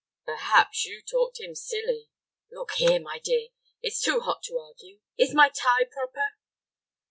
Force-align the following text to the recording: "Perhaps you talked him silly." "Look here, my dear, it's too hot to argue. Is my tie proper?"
"Perhaps 0.25 0.83
you 0.83 0.99
talked 1.03 1.39
him 1.39 1.53
silly." 1.53 2.09
"Look 2.51 2.71
here, 2.71 2.99
my 2.99 3.19
dear, 3.19 3.49
it's 3.83 4.01
too 4.01 4.21
hot 4.21 4.41
to 4.45 4.57
argue. 4.57 5.01
Is 5.19 5.35
my 5.35 5.49
tie 5.49 5.85
proper?" 5.91 6.25